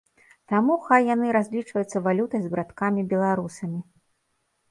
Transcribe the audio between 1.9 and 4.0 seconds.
валютай з браткамі-беларусамі.